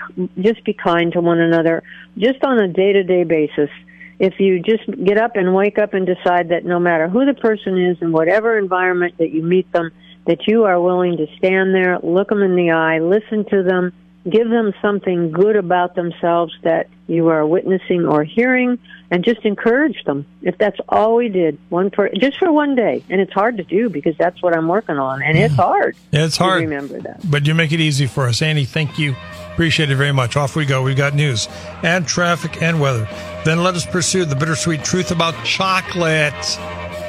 [0.40, 1.84] just be kind to one another,
[2.18, 3.70] just on a day to day basis.
[4.18, 7.32] If you just get up and wake up and decide that no matter who the
[7.32, 9.92] person is in whatever environment that you meet them,
[10.26, 13.92] that you are willing to stand there, look them in the eye, listen to them,
[14.30, 18.78] give them something good about themselves that you are witnessing or hearing,
[19.10, 20.24] and just encourage them.
[20.42, 23.64] If that's all we did, one per just for one day, and it's hard to
[23.64, 25.96] do because that's what I'm working on, and it's hard.
[26.12, 26.60] Yeah, it's to hard.
[26.62, 27.28] remember that.
[27.28, 28.40] But you make it easy for us.
[28.42, 29.16] Annie, thank you.
[29.52, 30.36] Appreciate it very much.
[30.36, 30.82] Off we go.
[30.82, 31.48] We've got news
[31.82, 33.08] and traffic and weather.
[33.44, 36.58] Then let us pursue the bittersweet truth about chocolate.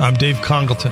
[0.01, 0.91] I'm Dave Congleton.